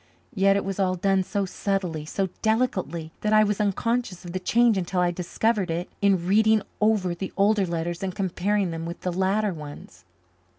Yet 0.33 0.55
it 0.55 0.65
was 0.65 0.79
all 0.79 0.95
done 0.95 1.21
so 1.21 1.45
subtly, 1.45 2.07
so 2.07 2.29
delicately, 2.41 3.11
that 3.21 3.33
I 3.33 3.43
was 3.43 3.61
unconscious 3.61 4.25
of 4.25 4.31
the 4.33 4.39
change 4.39 4.75
until 4.75 4.99
I 4.99 5.11
discovered 5.11 5.69
it 5.69 5.91
in 6.01 6.25
reading 6.25 6.63
over 6.81 7.13
the 7.13 7.31
older 7.37 7.67
letters 7.67 8.01
and 8.01 8.15
comparing 8.15 8.71
them 8.71 8.87
with 8.87 9.01
the 9.01 9.11
later 9.11 9.53
ones. 9.53 10.03